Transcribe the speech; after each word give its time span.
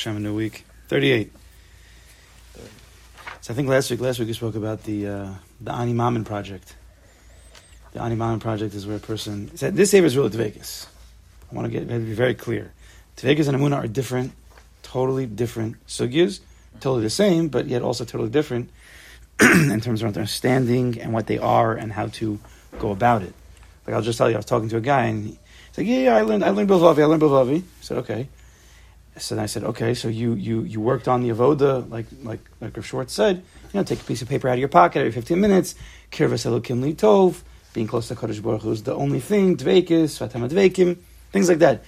Hashem, 0.00 0.16
a 0.16 0.20
new 0.20 0.34
week. 0.34 0.64
38. 0.88 1.30
So 3.42 3.52
I 3.52 3.54
think 3.54 3.68
last 3.68 3.90
week, 3.90 4.00
last 4.00 4.18
week 4.18 4.28
we 4.28 4.32
spoke 4.32 4.54
about 4.54 4.84
the 4.84 5.06
uh, 5.06 5.34
the 5.60 5.72
Ani 5.72 5.92
Maamin 5.92 6.24
project. 6.24 6.74
The 7.92 8.00
Ani 8.00 8.16
Maamin 8.16 8.40
project 8.40 8.74
is 8.74 8.86
where 8.86 8.96
a 8.96 9.00
person 9.00 9.54
said 9.58 9.76
this 9.76 9.90
Sefer 9.90 10.06
is 10.06 10.16
really 10.16 10.30
Vegas. 10.30 10.86
I 11.52 11.54
want 11.54 11.70
to 11.70 11.70
get 11.70 11.86
be 11.86 12.14
very 12.14 12.34
clear. 12.34 12.72
Vegas 13.18 13.46
and 13.46 13.58
Amuna 13.58 13.74
are 13.74 13.86
different, 13.86 14.32
totally 14.82 15.26
different 15.26 15.76
sugyas, 15.86 16.40
totally 16.80 17.02
the 17.02 17.10
same, 17.10 17.48
but 17.48 17.66
yet 17.66 17.82
also 17.82 18.06
totally 18.06 18.30
different 18.30 18.70
in 19.42 19.82
terms 19.82 20.00
of 20.00 20.06
understanding 20.06 20.98
and 20.98 21.12
what 21.12 21.26
they 21.26 21.36
are 21.36 21.74
and 21.74 21.92
how 21.92 22.06
to 22.06 22.38
go 22.78 22.90
about 22.90 23.20
it. 23.20 23.34
Like 23.86 23.96
I'll 23.96 24.00
just 24.00 24.16
tell 24.16 24.30
you, 24.30 24.36
I 24.36 24.38
was 24.38 24.46
talking 24.46 24.70
to 24.70 24.78
a 24.78 24.80
guy 24.80 25.08
and 25.08 25.26
he's 25.26 25.76
like, 25.76 25.86
"Yeah, 25.86 25.98
yeah, 25.98 26.16
I 26.16 26.22
learned, 26.22 26.42
I 26.42 26.48
learned 26.48 26.70
Bilvavi, 26.70 27.02
I 27.02 27.04
learned 27.04 27.20
Bilvavi." 27.20 27.58
I 27.58 27.82
said, 27.82 27.98
"Okay." 27.98 28.28
So 29.20 29.34
then 29.34 29.44
I 29.44 29.46
said, 29.46 29.64
"Okay, 29.64 29.94
so 29.94 30.08
you 30.08 30.34
you 30.34 30.62
you 30.62 30.80
worked 30.80 31.08
on 31.08 31.22
the 31.22 31.30
avoda, 31.30 31.88
like 31.90 32.06
like 32.22 32.40
like 32.60 32.76
Rav 32.76 32.86
Schwartz 32.86 33.12
said, 33.12 33.36
you 33.36 33.78
know, 33.78 33.84
take 33.84 34.00
a 34.00 34.04
piece 34.04 34.22
of 34.22 34.28
paper 34.28 34.48
out 34.48 34.54
of 34.54 34.58
your 34.58 34.68
pocket 34.68 35.00
every 35.00 35.12
fifteen 35.12 35.40
minutes, 35.40 35.74
kirvas 36.10 36.46
elokim 36.46 36.82
li 36.82 36.94
tov, 36.94 37.42
being 37.74 37.86
close 37.86 38.08
to 38.08 38.14
Kodesh 38.14 38.42
Baruch 38.42 38.62
Hu 38.62 38.72
is 38.72 38.82
the 38.82 38.94
only 38.94 39.20
thing, 39.20 39.56
dveikis, 39.56 40.18
fatam 40.18 40.48
dveikim, 40.48 40.96
things 41.32 41.48
like 41.48 41.58
that." 41.58 41.84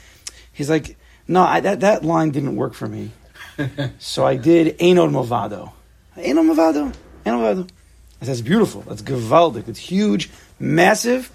He's 0.52 0.68
like, 0.68 0.96
"No, 1.27 1.42
I, 1.42 1.60
that 1.60 1.80
that 1.80 2.05
line 2.05 2.30
didn't 2.30 2.56
work 2.56 2.74
for 2.74 2.86
me, 2.86 3.10
so 3.98 4.27
I 4.27 4.36
did 4.36 4.77
Ein 4.80 4.98
Od 4.98 5.10
Milvado, 5.10 5.72
Einod 6.16 6.46
Movado, 6.46 6.94
Ein 7.24 7.34
Od 7.34 7.41
Milvado." 7.41 7.70
I 8.20 8.24
said, 8.24 8.28
"That's 8.28 8.41
beautiful. 8.42 8.83
That's 8.83 9.02
gewaldic. 9.02 9.69
It's 9.69 9.80
huge, 9.80 10.30
massive." 10.58 11.30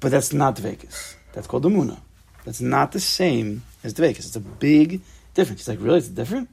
But 0.00 0.10
that's 0.10 0.34
not 0.34 0.56
Dvekas. 0.56 1.14
That's 1.32 1.46
called 1.46 1.62
the 1.62 1.70
Amuna. 1.70 1.98
That's 2.44 2.60
not 2.60 2.92
the 2.92 3.00
same 3.00 3.62
as 3.82 3.94
Dvekas. 3.94 4.18
It's 4.18 4.36
a 4.36 4.40
big 4.40 5.00
difference. 5.34 5.60
She's 5.60 5.68
like, 5.68 5.80
really? 5.80 5.98
It's 5.98 6.08
different? 6.08 6.48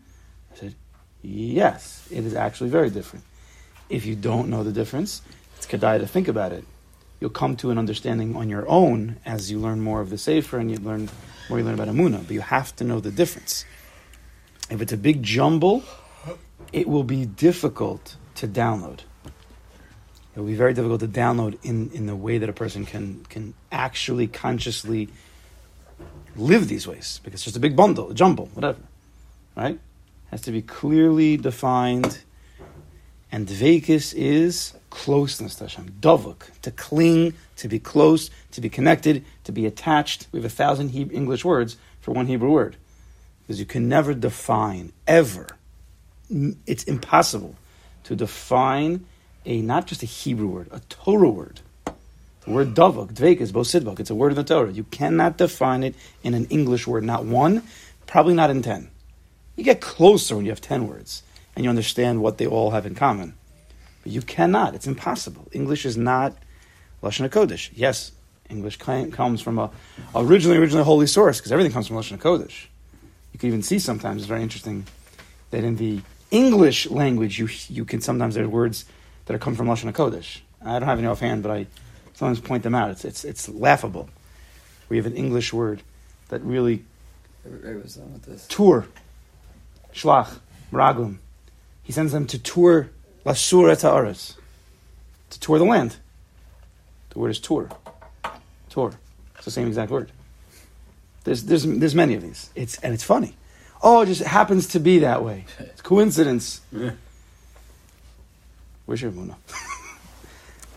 I 0.54 0.58
said, 0.58 0.76
yes, 1.22 2.08
it 2.12 2.26
is 2.26 2.34
actually 2.34 2.70
very 2.70 2.90
different. 2.90 3.26
If 3.90 4.06
you 4.06 4.16
don't 4.16 4.50
know 4.50 4.64
the 4.64 4.72
difference, 4.72 5.22
it's 5.58 5.66
kedai 5.66 6.00
to 6.00 6.08
think 6.08 6.28
about 6.28 6.52
it. 6.52 6.66
You'll 7.20 7.30
come 7.30 7.56
to 7.58 7.70
an 7.70 7.78
understanding 7.78 8.36
on 8.36 8.50
your 8.50 8.68
own 8.68 9.18
as 9.26 9.52
you 9.52 9.60
learn 9.60 9.82
more 9.82 10.02
of 10.02 10.10
the 10.10 10.18
Sefer 10.18 10.58
and 10.58 10.72
you 10.72 10.78
learn 10.78 11.10
more 11.50 11.60
you 11.60 11.66
learn 11.66 11.76
about 11.76 11.88
Amuna. 11.88 12.26
But 12.26 12.32
you 12.32 12.42
have 12.42 12.76
to 12.78 12.84
know 12.84 13.00
the 13.00 13.12
difference. 13.12 13.66
If 14.70 14.82
it's 14.82 14.94
a 14.94 14.98
big 14.98 15.22
jumble, 15.22 15.84
it 16.74 16.88
will 16.88 17.04
be 17.04 17.26
difficult 17.26 18.16
to 18.36 18.48
download 18.48 19.02
it 20.36 20.40
will 20.40 20.48
be 20.48 20.56
very 20.56 20.74
difficult 20.74 21.02
to 21.02 21.08
download 21.08 21.58
in, 21.64 21.92
in 21.92 22.06
the 22.06 22.16
way 22.16 22.38
that 22.38 22.50
a 22.50 22.54
person 22.54 22.86
can 22.86 23.26
can 23.30 23.54
actually 23.72 24.28
consciously 24.28 25.10
live 26.36 26.68
these 26.68 26.88
ways 26.88 27.20
because 27.24 27.40
it's 27.40 27.46
just 27.46 27.58
a 27.58 27.60
big 27.60 27.76
bundle, 27.76 28.12
a 28.12 28.14
jumble, 28.14 28.48
whatever. 28.54 28.80
Right? 29.56 29.80
Has 30.30 30.42
to 30.42 30.52
be 30.52 30.62
clearly 30.62 31.38
defined. 31.38 32.22
And 33.32 33.48
dveikis 33.48 34.14
is 34.14 34.74
closeness 34.90 35.56
to 35.56 35.66
Hashem. 35.66 35.96
Davuk, 36.02 36.62
to 36.62 36.72
cling, 36.72 37.34
to 37.58 37.68
be 37.68 37.80
close, 37.80 38.30
to 38.52 38.62
be 38.62 38.70
connected, 38.70 39.24
to 39.46 39.52
be 39.52 39.66
attached. 39.66 40.28
We 40.32 40.40
have 40.40 40.46
a 40.46 40.50
thousand 40.50 40.90
Hebrew, 40.90 41.16
English 41.16 41.46
words 41.46 41.78
for 42.02 42.12
one 42.12 42.28
Hebrew 42.28 42.52
word. 42.52 42.76
Because 43.42 43.60
you 43.60 43.66
can 43.66 43.88
never 43.90 44.14
define, 44.14 44.92
ever. 45.08 45.48
It's 46.66 46.84
impossible 46.84 47.56
to 48.04 48.16
define 48.16 49.06
a 49.46 49.62
not 49.62 49.88
just 49.88 50.04
a 50.04 50.06
Hebrew 50.06 50.48
word, 50.48 50.68
a 50.72 50.80
Torah 50.82 51.30
word. 51.30 51.62
The 52.42 52.52
word 52.52 52.74
davak, 52.74 53.14
dveik 53.14 53.40
is 53.40 53.52
bosidvak. 53.52 54.00
It's 54.00 54.10
a 54.10 54.16
word 54.16 54.32
in 54.32 54.36
the 54.36 54.44
Torah. 54.44 54.72
You 54.72 54.84
cannot 54.86 55.38
define 55.38 55.84
it 55.84 55.96
in 56.24 56.34
an 56.34 56.46
English 56.46 56.88
word. 56.88 57.04
Not 57.04 57.26
one, 57.26 57.64
probably 58.08 58.34
not 58.34 58.50
in 58.50 58.62
ten. 58.62 58.90
You 59.56 59.64
get 59.64 59.82
closer 59.82 60.36
when 60.36 60.46
you 60.46 60.52
have 60.52 60.62
ten 60.62 60.88
words 60.88 61.24
and 61.56 61.64
you 61.64 61.70
understand 61.70 62.22
what 62.22 62.38
they 62.38 62.48
all 62.48 62.72
have 62.72 62.86
in 62.86 62.96
common. 62.96 63.36
But 64.04 64.12
you 64.12 64.22
cannot. 64.22 64.74
It's 64.74 64.88
impossible. 64.88 65.48
English 65.52 65.86
is 65.86 65.98
not 65.98 66.36
lashon 67.04 67.30
hakodesh. 67.30 67.70
Yes, 67.74 68.12
English 68.50 68.78
comes 68.78 69.42
from 69.42 69.60
a 69.60 69.70
originally 70.16 70.58
originally 70.58 70.84
holy 70.84 71.08
source 71.08 71.38
because 71.38 71.52
everything 71.52 71.72
comes 71.72 71.88
from 71.88 71.98
lashon 71.98 72.18
hakodesh. 72.18 72.66
You 73.34 73.40
can 73.40 73.50
even 73.50 73.62
see 73.62 73.80
sometimes 73.80 74.24
it's 74.24 74.28
very 74.28 74.42
interesting 74.42 74.86
that 75.52 75.64
in 75.64 75.76
the 75.76 76.02
English 76.32 76.90
language 76.90 77.38
you 77.38 77.50
you 77.68 77.86
can 77.86 78.02
sometimes 78.02 78.36
there 78.36 78.46
are 78.46 78.50
words 78.50 78.86
that 79.26 79.36
are 79.36 79.40
come 79.40 79.56
from 79.56 79.68
Lashon 79.68 79.92
HaKodesh. 79.92 80.40
I 80.64 80.80
don't 80.80 80.88
have 80.88 80.98
any 80.98 81.08
offhand, 81.08 81.44
but 81.44 81.52
I 81.52 81.68
sometimes 82.22 82.40
point 82.40 82.62
them 82.62 82.76
out. 82.76 82.92
It's, 82.92 83.04
it's, 83.04 83.26
it's 83.26 83.50
laughable. 83.50 84.08
We 84.90 84.98
have 84.98 85.08
an 85.08 85.16
English 85.16 85.52
word 85.52 85.82
that 86.30 86.40
really... 86.44 86.86
Tour. 88.48 88.86
Shlach. 89.92 90.38
Raglim. 90.72 91.18
He 91.82 91.92
sends 91.92 92.12
them 92.12 92.28
to 92.28 92.38
tour 92.38 92.92
Lasur 93.26 93.72
et 93.72 93.80
To 95.32 95.40
tour 95.40 95.58
the 95.58 95.66
land. 95.66 95.96
The 97.10 97.18
word 97.18 97.32
is 97.32 97.40
tour. 97.40 97.70
Tour. 98.70 98.94
It's 99.38 99.46
the 99.46 99.52
same 99.52 99.68
exact 99.68 99.90
word. 99.90 100.12
There's, 101.24 101.46
there's, 101.46 101.64
there's 101.64 101.96
many 101.96 102.14
of 102.14 102.22
these. 102.22 102.52
It's, 102.54 102.78
and 102.82 102.94
it's 102.94 103.04
funny. 103.04 103.36
Oh, 103.82 104.02
it 104.02 104.06
just 104.06 104.22
happens 104.22 104.68
to 104.68 104.80
be 104.80 105.00
that 105.00 105.24
way. 105.24 105.46
It's 105.58 105.82
coincidence. 105.82 106.62
Where's 108.86 109.02
your 109.02 109.12
Muna? 109.12 109.38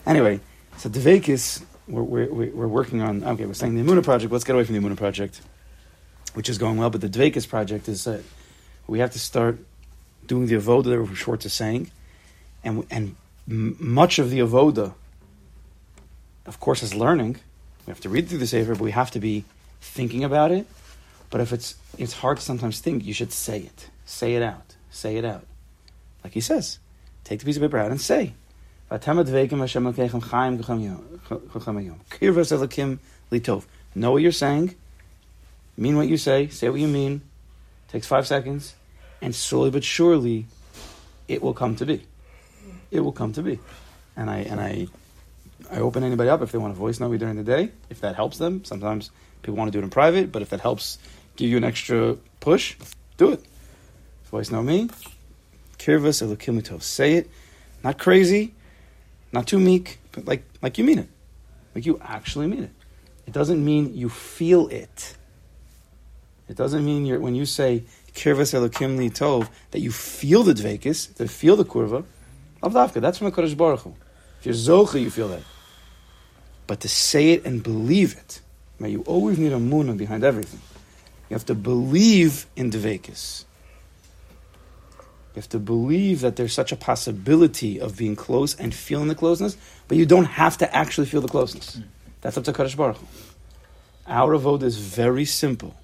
anyway, 0.07 0.39
so 0.77 0.89
Devekis, 0.89 1.63
we're, 1.87 2.03
we're, 2.03 2.51
we're 2.51 2.67
working 2.67 3.01
on, 3.01 3.23
okay, 3.23 3.45
we're 3.45 3.53
saying 3.53 3.75
the 3.75 3.89
Muna 3.89 4.03
project. 4.03 4.31
Let's 4.31 4.43
get 4.43 4.55
away 4.55 4.63
from 4.63 4.75
the 4.75 4.81
Muna 4.81 4.97
project, 4.97 5.41
which 6.33 6.49
is 6.49 6.57
going 6.57 6.77
well. 6.77 6.89
But 6.89 7.01
the 7.01 7.09
Devekis 7.09 7.47
project 7.47 7.87
is 7.87 8.03
that 8.05 8.23
we 8.87 8.99
have 8.99 9.11
to 9.11 9.19
start 9.19 9.59
doing 10.25 10.47
the 10.47 10.55
Avoda 10.55 11.07
that 11.07 11.15
short 11.15 11.41
to 11.41 11.49
saying. 11.49 11.91
And, 12.63 12.85
and 12.89 13.15
much 13.47 14.19
of 14.19 14.29
the 14.29 14.39
Avoda, 14.39 14.93
of 16.45 16.59
course, 16.59 16.83
is 16.83 16.93
learning. 16.93 17.37
We 17.85 17.91
have 17.91 18.01
to 18.01 18.09
read 18.09 18.27
through 18.27 18.39
the 18.39 18.47
Sefer, 18.47 18.73
but 18.73 18.81
we 18.81 18.91
have 18.91 19.11
to 19.11 19.19
be 19.19 19.45
thinking 19.81 20.23
about 20.23 20.51
it. 20.51 20.65
But 21.29 21.41
if 21.41 21.53
it's 21.53 21.75
it's 21.97 22.13
hard 22.13 22.37
to 22.37 22.43
sometimes 22.43 22.79
think, 22.79 23.05
you 23.05 23.13
should 23.13 23.31
say 23.31 23.59
it. 23.59 23.89
Say 24.05 24.35
it 24.35 24.41
out. 24.41 24.75
Say 24.89 25.17
it 25.17 25.25
out. 25.25 25.45
Like 26.23 26.33
he 26.33 26.41
says. 26.41 26.79
Take 27.23 27.39
the 27.39 27.45
piece 27.45 27.57
of 27.57 27.61
paper 27.61 27.77
out 27.77 27.91
and 27.91 27.99
say. 27.99 28.33
Know 33.97 34.11
what 34.11 34.21
you're 34.21 34.31
saying. 34.31 34.75
Mean 35.77 35.97
what 35.97 36.07
you 36.07 36.17
say. 36.17 36.47
Say 36.49 36.69
what 36.69 36.79
you 36.79 36.87
mean. 36.87 37.21
Takes 37.87 38.07
five 38.07 38.27
seconds. 38.27 38.75
And 39.21 39.33
slowly 39.33 39.71
but 39.71 39.83
surely, 39.83 40.45
it 41.27 41.41
will 41.41 41.53
come 41.53 41.75
to 41.77 41.85
be. 41.85 42.05
It 42.91 42.99
will 42.99 43.11
come 43.11 43.33
to 43.33 43.41
be. 43.41 43.59
And 44.15 44.29
I 44.29 44.39
and 44.39 44.59
I 44.59 44.87
I 45.71 45.79
open 45.79 46.03
anybody 46.03 46.29
up 46.29 46.41
if 46.41 46.51
they 46.51 46.57
want 46.57 46.73
to 46.73 46.79
voice 46.79 46.99
note 46.99 47.09
me 47.09 47.17
during 47.17 47.37
the 47.37 47.43
day, 47.43 47.71
if 47.89 48.01
that 48.01 48.15
helps 48.15 48.37
them. 48.37 48.63
Sometimes 48.65 49.09
people 49.41 49.55
want 49.55 49.69
to 49.69 49.71
do 49.71 49.79
it 49.79 49.83
in 49.83 49.89
private, 49.89 50.31
but 50.31 50.41
if 50.41 50.49
that 50.49 50.61
helps 50.61 50.99
give 51.35 51.49
you 51.49 51.57
an 51.57 51.63
extra 51.63 52.17
push, 52.39 52.75
do 53.17 53.31
it. 53.31 53.43
Voice 54.25 54.51
note 54.51 54.63
me. 54.63 54.89
Kirvas 55.79 56.21
Elokim. 56.21 56.81
Say 56.81 57.15
it, 57.15 57.29
not 57.83 57.97
crazy, 57.97 58.53
not 59.35 59.45
too 59.45 59.59
meek, 59.59 59.99
but 60.13 60.25
like 60.25 60.43
like 60.63 60.79
you 60.79 60.83
mean 60.83 60.97
it, 60.97 61.09
like 61.75 61.85
you 61.85 61.99
actually 62.01 62.47
mean 62.47 62.63
it. 62.63 62.71
It 63.27 63.33
doesn't 63.33 63.63
mean 63.63 63.93
you 63.93 64.09
feel 64.09 64.67
it. 64.69 65.15
It 66.47 66.55
doesn't 66.55 66.83
mean 66.83 67.05
you're 67.05 67.19
when 67.19 67.35
you 67.35 67.45
say 67.45 67.83
Kirvas 68.13 68.53
Elokim 68.57 68.97
li 68.97 69.09
Tov 69.09 69.49
that 69.71 69.81
you 69.81 69.91
feel 69.91 70.43
the 70.43 70.53
dvekis, 70.53 71.13
that 71.15 71.29
feel 71.29 71.55
the 71.55 71.65
kurva. 71.65 72.05
Avdavka, 72.63 73.01
that's 73.01 73.17
from 73.17 73.29
the 73.29 73.35
Kodesh 73.35 73.57
Baruch 73.57 73.81
Hu. 73.81 73.93
If 74.39 74.45
you're 74.45 74.55
zocha, 74.55 75.01
you 75.01 75.11
feel 75.11 75.27
that. 75.27 75.43
But 76.65 76.79
to 76.81 76.87
say 76.89 77.31
it 77.33 77.45
and 77.45 77.61
believe 77.61 78.15
it, 78.15 78.41
you 78.79 79.01
always 79.01 79.37
need 79.37 79.51
a 79.51 79.57
muna 79.57 79.97
behind 79.97 80.23
everything. 80.23 80.61
You 81.29 81.35
have 81.35 81.45
to 81.47 81.55
believe 81.55 82.45
in 82.55 82.71
dvekis. 82.71 83.45
You 85.35 85.41
have 85.41 85.49
to 85.49 85.59
believe 85.59 86.21
that 86.21 86.37
there's 86.37 86.53
such 86.53 86.71
a 86.71 86.77
possibility 86.77 87.77
of 87.77 87.97
being 87.97 88.15
close 88.15 88.55
and 88.55 88.73
feeling 88.73 89.09
the 89.09 89.15
closeness, 89.15 89.57
but 89.89 89.97
you 89.97 90.05
don't 90.05 90.25
have 90.25 90.57
to 90.59 90.75
actually 90.75 91.07
feel 91.07 91.19
the 91.19 91.27
closeness. 91.27 91.75
Mm. 91.75 91.83
That's 92.21 92.37
up 92.37 92.45
to 92.45 92.53
Kadosh 92.53 92.77
Baruch 92.77 92.95
Hu. 92.95 93.05
Our 94.07 94.37
avoda 94.37 94.63
is 94.63 94.77
very 94.77 95.25
simple. 95.25 95.75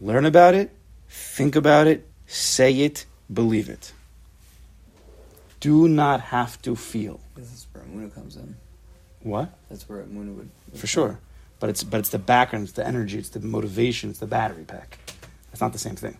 Learn 0.00 0.24
about 0.24 0.54
it, 0.54 0.70
think 1.08 1.54
about 1.54 1.86
it, 1.86 2.08
say 2.26 2.80
it, 2.80 3.06
believe 3.32 3.68
it. 3.68 3.92
Do 5.60 5.86
not 5.86 6.20
have 6.20 6.60
to 6.62 6.74
feel. 6.74 7.20
This 7.36 7.52
is 7.52 7.66
where 7.72 7.84
Amuna 7.84 8.12
comes 8.12 8.34
in. 8.34 8.56
What? 9.20 9.56
That's 9.70 9.88
where 9.88 10.02
Amuna 10.02 10.34
would. 10.34 10.50
would 10.70 10.80
For 10.80 10.88
sure. 10.88 11.20
But 11.60 11.70
it's 11.70 11.84
but 11.84 12.00
it's 12.00 12.10
the 12.10 12.18
background, 12.18 12.64
it's 12.64 12.72
the 12.72 12.86
energy, 12.86 13.18
it's 13.18 13.30
the 13.30 13.40
motivation, 13.40 14.10
it's 14.10 14.18
the 14.18 14.26
battery 14.26 14.64
pack. 14.64 14.98
It's 15.52 15.60
not 15.60 15.72
the 15.72 15.78
same 15.78 15.96
thing. 15.96 16.18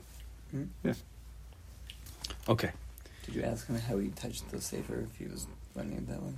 Mm-hmm. 0.55 0.89
Yeah. 0.89 0.95
Okay. 2.49 2.71
Did 3.25 3.35
you 3.35 3.43
ask 3.43 3.67
him 3.67 3.79
how 3.79 3.99
he 3.99 4.09
touched 4.11 4.51
the 4.51 4.61
safer 4.61 5.01
if 5.01 5.17
he 5.19 5.27
was 5.27 5.47
running 5.75 5.99
it 5.99 6.09
that 6.09 6.23
way? 6.23 6.33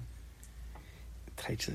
Touch 1.36 1.68
it. 1.68 1.74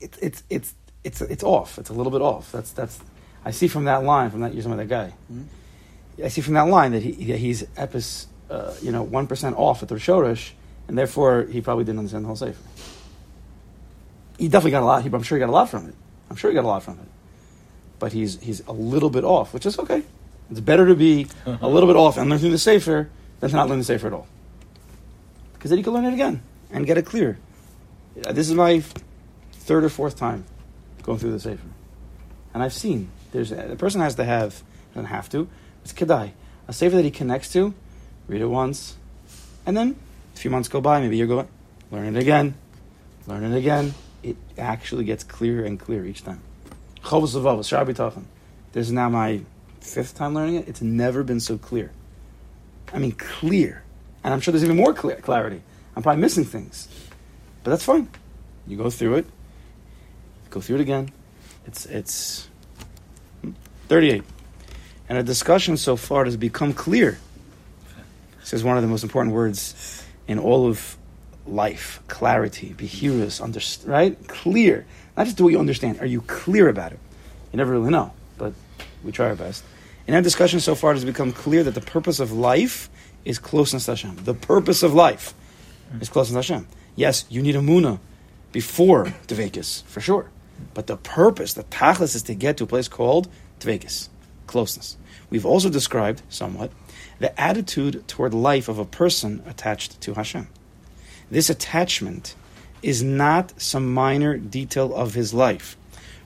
It's 0.00 0.18
it's 0.18 0.42
it's 0.48 0.74
it's 1.04 1.20
it's 1.20 1.44
off. 1.44 1.78
It's 1.78 1.90
a 1.90 1.92
little 1.92 2.12
bit 2.12 2.22
off. 2.22 2.50
That's 2.50 2.72
that's. 2.72 3.00
I 3.44 3.50
see 3.50 3.68
from 3.68 3.84
that 3.84 4.02
line 4.02 4.30
from 4.30 4.40
that 4.40 4.54
you're 4.54 4.62
talking 4.62 4.74
about 4.74 4.88
that 4.88 5.08
guy. 5.08 5.14
Mm-hmm. 5.32 6.24
I 6.24 6.28
see 6.28 6.40
from 6.40 6.54
that 6.54 6.62
line 6.62 6.92
that, 6.92 7.02
he, 7.02 7.12
that 7.26 7.38
he's 7.38 7.62
epis, 7.62 8.26
uh, 8.50 8.74
you 8.82 8.90
know, 8.90 9.06
1% 9.06 9.56
off 9.56 9.82
at 9.82 9.88
the 9.88 9.94
Shoresh, 9.96 10.50
and 10.88 10.98
therefore 10.98 11.44
he 11.44 11.60
probably 11.60 11.84
didn't 11.84 12.00
understand 12.00 12.24
the 12.24 12.26
whole 12.26 12.36
Sefer. 12.36 12.58
He 14.38 14.48
definitely 14.48 14.72
got 14.72 14.82
a 14.82 14.86
lot, 14.86 15.02
He, 15.02 15.10
I'm 15.12 15.22
sure 15.22 15.38
he 15.38 15.40
got 15.40 15.48
a 15.48 15.52
lot 15.52 15.68
from 15.68 15.88
it. 15.88 15.94
I'm 16.30 16.36
sure 16.36 16.50
he 16.50 16.54
got 16.54 16.64
a 16.64 16.68
lot 16.68 16.82
from 16.82 16.94
it. 16.94 17.08
But 17.98 18.12
he's, 18.12 18.40
he's 18.40 18.66
a 18.66 18.72
little 18.72 19.10
bit 19.10 19.24
off, 19.24 19.54
which 19.54 19.66
is 19.66 19.78
okay. 19.78 20.02
It's 20.50 20.60
better 20.60 20.86
to 20.86 20.94
be 20.94 21.26
a 21.46 21.68
little 21.68 21.88
bit 21.88 21.96
off 21.96 22.16
and 22.16 22.30
learn 22.30 22.38
through 22.38 22.50
the 22.50 22.58
Sefer 22.58 23.10
than 23.40 23.50
to 23.50 23.56
not 23.56 23.68
learn 23.68 23.78
the 23.78 23.84
Sefer 23.84 24.08
at 24.08 24.12
all. 24.12 24.26
Because 25.54 25.70
then 25.70 25.78
you 25.78 25.84
can 25.84 25.92
learn 25.92 26.04
it 26.04 26.14
again 26.14 26.42
and 26.70 26.86
get 26.86 26.98
it 26.98 27.06
clear. 27.06 27.38
This 28.14 28.48
is 28.48 28.54
my 28.54 28.82
third 29.52 29.84
or 29.84 29.88
fourth 29.88 30.16
time 30.16 30.44
going 31.02 31.18
through 31.18 31.32
the 31.32 31.40
Sefer. 31.40 31.66
And 32.54 32.62
I've 32.62 32.72
seen, 32.72 33.10
there's 33.32 33.52
a 33.52 33.76
person 33.76 34.00
has 34.00 34.14
to 34.16 34.24
have, 34.24 34.62
doesn't 34.94 35.06
have 35.06 35.28
to, 35.30 35.48
it's 35.84 35.92
Kedai. 35.92 36.32
A 36.66 36.72
Sefer 36.72 36.96
that 36.96 37.04
he 37.04 37.10
connects 37.10 37.52
to, 37.52 37.74
read 38.26 38.40
it 38.40 38.46
once, 38.46 38.96
and 39.66 39.76
then 39.76 39.96
a 40.34 40.38
few 40.38 40.50
months 40.50 40.68
go 40.68 40.80
by, 40.80 41.00
maybe 41.00 41.16
you 41.16 41.26
go, 41.26 41.46
learn 41.90 42.16
it 42.16 42.20
again, 42.20 42.54
learn 43.26 43.44
it 43.44 43.56
again. 43.56 43.94
It 44.22 44.36
actually 44.56 45.04
gets 45.04 45.22
clearer 45.24 45.64
and 45.64 45.78
clearer 45.78 46.04
each 46.04 46.24
time. 46.24 46.40
Chovos. 47.02 47.32
This 48.72 48.86
is 48.86 48.92
now 48.92 49.08
my 49.08 49.40
fifth 49.80 50.16
time 50.16 50.34
learning 50.34 50.56
it. 50.56 50.68
It's 50.68 50.82
never 50.82 51.22
been 51.22 51.40
so 51.40 51.56
clear. 51.56 51.92
I 52.92 52.98
mean, 52.98 53.12
clear. 53.12 53.82
And 54.24 54.34
I'm 54.34 54.40
sure 54.40 54.52
there's 54.52 54.64
even 54.64 54.76
more 54.76 54.94
clear, 54.94 55.16
clarity. 55.16 55.62
I'm 55.96 56.02
probably 56.02 56.20
missing 56.20 56.44
things. 56.44 56.88
But 57.62 57.70
that's 57.70 57.84
fine. 57.84 58.08
You 58.66 58.76
go 58.76 58.90
through 58.90 59.16
it, 59.16 59.26
go 60.50 60.60
through 60.60 60.76
it 60.76 60.82
again. 60.82 61.10
It's, 61.66 61.86
it's 61.86 62.48
hmm, 63.42 63.52
38. 63.88 64.22
And 65.08 65.18
our 65.18 65.24
discussion 65.24 65.76
so 65.76 65.96
far 65.96 66.24
has 66.24 66.36
become 66.36 66.72
clear. 66.72 67.18
This 68.40 68.52
is 68.52 68.64
one 68.64 68.76
of 68.76 68.82
the 68.82 68.88
most 68.88 69.02
important 69.02 69.34
words 69.34 70.04
in 70.26 70.38
all 70.38 70.66
of 70.66 70.96
life 71.46 72.00
clarity, 72.08 72.74
behirus, 72.76 73.40
underst- 73.40 73.88
right? 73.88 74.16
Clear. 74.28 74.86
Not 75.16 75.24
just 75.24 75.36
do 75.36 75.44
what 75.44 75.52
you 75.52 75.58
understand. 75.58 76.00
Are 76.00 76.06
you 76.06 76.20
clear 76.22 76.68
about 76.68 76.92
it? 76.92 76.98
You 77.52 77.56
never 77.56 77.72
really 77.72 77.90
know, 77.90 78.12
but 78.36 78.52
we 79.02 79.12
try 79.12 79.28
our 79.28 79.34
best. 79.34 79.64
In 80.08 80.14
our 80.14 80.22
discussion 80.22 80.58
so 80.58 80.74
far, 80.74 80.92
it 80.92 80.94
has 80.94 81.04
become 81.04 81.32
clear 81.32 81.62
that 81.62 81.74
the 81.74 81.82
purpose 81.82 82.18
of 82.18 82.32
life 82.32 82.88
is 83.26 83.38
closeness 83.38 83.84
to 83.84 83.90
Hashem. 83.90 84.16
The 84.24 84.32
purpose 84.32 84.82
of 84.82 84.94
life 84.94 85.34
is 86.00 86.08
closeness 86.08 86.46
to 86.46 86.54
Hashem. 86.54 86.68
Yes, 86.96 87.26
you 87.28 87.42
need 87.42 87.54
a 87.54 87.60
muna 87.60 88.00
before 88.50 89.04
Dvekis, 89.26 89.82
for 89.84 90.00
sure. 90.00 90.30
But 90.72 90.86
the 90.86 90.96
purpose, 90.96 91.52
the 91.52 91.64
tachlis, 91.64 92.16
is 92.16 92.22
to 92.22 92.34
get 92.34 92.56
to 92.56 92.64
a 92.64 92.66
place 92.66 92.88
called 92.88 93.28
Dvekis, 93.60 94.08
closeness. 94.46 94.96
We've 95.28 95.44
also 95.44 95.68
described 95.68 96.22
somewhat 96.30 96.72
the 97.18 97.38
attitude 97.38 98.08
toward 98.08 98.32
life 98.32 98.70
of 98.70 98.78
a 98.78 98.86
person 98.86 99.42
attached 99.44 100.00
to 100.00 100.14
Hashem. 100.14 100.48
This 101.30 101.50
attachment 101.50 102.34
is 102.80 103.02
not 103.02 103.60
some 103.60 103.92
minor 103.92 104.38
detail 104.38 104.94
of 104.94 105.12
his 105.12 105.34
life. 105.34 105.76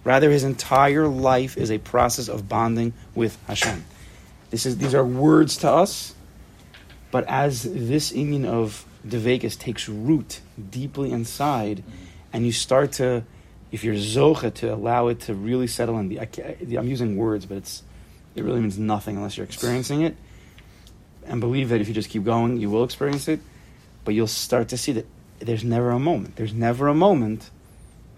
Rather, 0.04 0.30
his 0.30 0.44
entire 0.44 1.06
life 1.06 1.56
is 1.56 1.70
a 1.70 1.78
process 1.78 2.28
of 2.28 2.48
bonding 2.48 2.92
with 3.14 3.38
Hashem. 3.46 3.84
This 4.50 4.66
is, 4.66 4.78
these 4.78 4.94
are 4.94 5.04
words 5.04 5.58
to 5.58 5.70
us, 5.70 6.14
but 7.10 7.24
as 7.28 7.62
this 7.62 8.12
union 8.12 8.44
of 8.44 8.84
Devekis 9.06 9.58
takes 9.58 9.88
root 9.88 10.40
deeply 10.70 11.10
inside, 11.10 11.82
and 12.32 12.44
you 12.44 12.52
start 12.52 12.92
to, 12.92 13.24
if 13.70 13.84
you're 13.84 13.94
zocha, 13.94 14.52
to 14.54 14.74
allow 14.74 15.08
it 15.08 15.20
to 15.20 15.34
really 15.34 15.66
settle 15.66 15.98
in. 15.98 16.08
The, 16.08 16.76
I'm 16.76 16.88
using 16.88 17.16
words, 17.16 17.46
but 17.46 17.58
it's 17.58 17.82
it 18.34 18.44
really 18.44 18.60
means 18.60 18.78
nothing 18.78 19.16
unless 19.16 19.36
you're 19.36 19.44
experiencing 19.44 20.02
it. 20.02 20.16
And 21.24 21.40
believe 21.40 21.68
that 21.68 21.80
if 21.80 21.88
you 21.88 21.94
just 21.94 22.08
keep 22.08 22.24
going, 22.24 22.56
you 22.58 22.70
will 22.70 22.84
experience 22.84 23.28
it. 23.28 23.40
But 24.04 24.14
you'll 24.14 24.26
start 24.26 24.68
to 24.68 24.76
see 24.76 24.92
that 24.92 25.06
there's 25.38 25.64
never 25.64 25.90
a 25.90 25.98
moment. 25.98 26.36
There's 26.36 26.54
never 26.54 26.88
a 26.88 26.94
moment 26.94 27.50